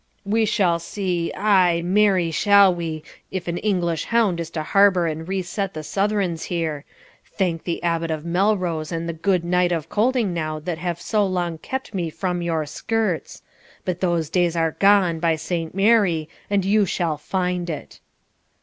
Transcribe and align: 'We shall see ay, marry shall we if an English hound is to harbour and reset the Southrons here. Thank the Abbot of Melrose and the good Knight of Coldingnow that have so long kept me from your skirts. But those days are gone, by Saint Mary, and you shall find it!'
'We 0.25 0.45
shall 0.45 0.79
see 0.79 1.31
ay, 1.35 1.83
marry 1.83 2.31
shall 2.31 2.73
we 2.73 3.03
if 3.29 3.47
an 3.47 3.59
English 3.59 4.05
hound 4.05 4.39
is 4.39 4.49
to 4.49 4.63
harbour 4.63 5.05
and 5.05 5.27
reset 5.27 5.75
the 5.75 5.83
Southrons 5.83 6.45
here. 6.45 6.85
Thank 7.23 7.65
the 7.65 7.83
Abbot 7.83 8.09
of 8.09 8.25
Melrose 8.25 8.91
and 8.91 9.07
the 9.07 9.13
good 9.13 9.45
Knight 9.45 9.71
of 9.71 9.89
Coldingnow 9.89 10.61
that 10.65 10.79
have 10.79 10.99
so 10.99 11.23
long 11.23 11.59
kept 11.59 11.93
me 11.93 12.09
from 12.09 12.41
your 12.41 12.65
skirts. 12.65 13.43
But 13.85 13.99
those 14.01 14.31
days 14.31 14.55
are 14.55 14.71
gone, 14.79 15.19
by 15.19 15.35
Saint 15.35 15.75
Mary, 15.75 16.27
and 16.49 16.65
you 16.65 16.87
shall 16.87 17.17
find 17.19 17.69
it!' 17.69 17.99